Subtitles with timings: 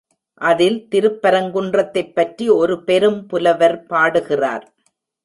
[0.41, 4.65] அதில் திருப்பரங்குன்றத்தைப் பற்றி ஒரு பெரும் புலவர் பாடுகிறார்.